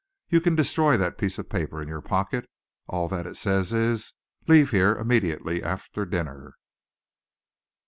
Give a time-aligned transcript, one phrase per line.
[0.29, 2.49] You can destroy that piece of paper in your pocket.
[2.87, 4.13] All that it says is
[4.47, 6.55] 'Leave here immediately after dinner.